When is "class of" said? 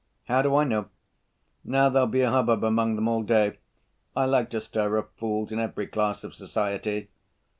5.85-6.33